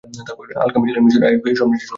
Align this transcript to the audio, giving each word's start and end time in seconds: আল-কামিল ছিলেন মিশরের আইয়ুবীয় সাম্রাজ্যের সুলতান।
আল-কামিল 0.63 0.87
ছিলেন 0.89 1.03
মিশরের 1.05 1.27
আইয়ুবীয় 1.29 1.55
সাম্রাজ্যের 1.59 1.79
সুলতান। 1.81 1.89